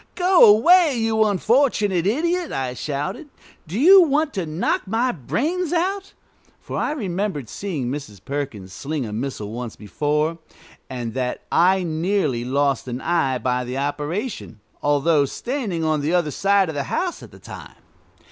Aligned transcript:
"Go 0.15 0.43
away, 0.45 0.95
you 0.97 1.23
unfortunate 1.25 2.07
idiot!" 2.07 2.51
I 2.51 2.73
shouted: 2.73 3.29
"do 3.67 3.79
you 3.79 4.01
want 4.01 4.33
to 4.33 4.47
knock 4.47 4.87
my 4.87 5.11
brains 5.11 5.71
out?" 5.71 6.13
For 6.59 6.75
I 6.75 6.89
remembered 6.93 7.47
seeing 7.47 7.85
Mrs. 7.91 8.19
Perkins 8.25 8.73
sling 8.73 9.05
a 9.05 9.13
missile 9.13 9.51
once 9.51 9.75
before, 9.75 10.39
and 10.89 11.13
that 11.13 11.43
I 11.51 11.83
nearly 11.83 12.43
lost 12.43 12.87
an 12.87 12.99
eye 12.99 13.37
by 13.37 13.63
the 13.63 13.77
operation, 13.77 14.59
although 14.81 15.25
standing 15.25 15.83
on 15.83 16.01
the 16.01 16.15
other 16.15 16.31
side 16.31 16.67
of 16.67 16.73
the 16.73 16.85
house 16.89 17.21
at 17.21 17.29
the 17.29 17.37
time. 17.37 17.75